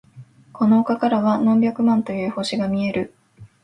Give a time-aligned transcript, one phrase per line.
[0.51, 3.13] この丘からは何百万という星が見える。